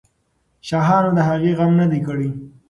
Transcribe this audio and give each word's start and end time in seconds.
شاهانو 0.67 1.11
د 1.17 1.19
هغې 1.29 1.51
غم 1.57 1.71
نه 1.81 1.85
دی 1.91 1.99
کړی. 2.07 2.29